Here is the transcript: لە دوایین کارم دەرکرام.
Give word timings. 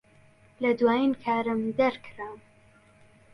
لە 0.61 0.71
دوایین 0.79 1.13
کارم 1.23 1.61
دەرکرام. 1.79 2.37